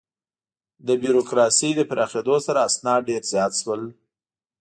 [0.87, 3.81] د بروکراسي د پراخېدو سره، اسناد ډېر زیات شول.